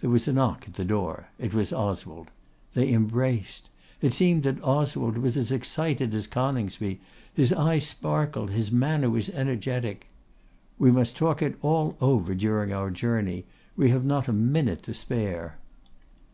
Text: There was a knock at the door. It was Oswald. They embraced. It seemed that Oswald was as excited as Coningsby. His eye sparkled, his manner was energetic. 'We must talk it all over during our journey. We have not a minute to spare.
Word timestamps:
There 0.00 0.08
was 0.08 0.26
a 0.26 0.32
knock 0.32 0.64
at 0.66 0.74
the 0.76 0.84
door. 0.86 1.28
It 1.38 1.52
was 1.52 1.74
Oswald. 1.74 2.30
They 2.72 2.90
embraced. 2.90 3.68
It 4.00 4.14
seemed 4.14 4.44
that 4.44 4.64
Oswald 4.64 5.18
was 5.18 5.36
as 5.36 5.52
excited 5.52 6.14
as 6.14 6.26
Coningsby. 6.26 6.98
His 7.34 7.52
eye 7.52 7.76
sparkled, 7.76 8.48
his 8.48 8.72
manner 8.72 9.10
was 9.10 9.28
energetic. 9.28 10.06
'We 10.78 10.92
must 10.92 11.18
talk 11.18 11.42
it 11.42 11.56
all 11.60 11.98
over 12.00 12.34
during 12.34 12.72
our 12.72 12.90
journey. 12.90 13.44
We 13.76 13.90
have 13.90 14.06
not 14.06 14.26
a 14.26 14.32
minute 14.32 14.82
to 14.84 14.94
spare. 14.94 15.58